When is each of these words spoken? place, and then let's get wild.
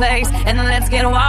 place, 0.00 0.30
and 0.46 0.58
then 0.58 0.64
let's 0.64 0.88
get 0.88 1.04
wild. 1.04 1.19